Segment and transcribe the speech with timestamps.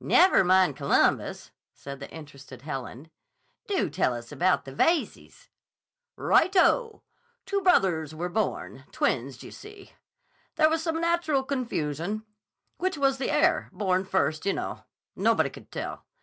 [0.00, 3.10] "Never mind Columbus," said the interested Helen.
[3.66, 5.50] "Do tell us about the Veyzes."
[6.16, 7.02] "Right o!
[7.44, 9.92] Two brothers were born—twins, d' you see?
[10.56, 12.24] There was some natural confusion.
[12.78, 14.86] Which was the heir—born first, you know?
[15.14, 16.06] Nobody could tell.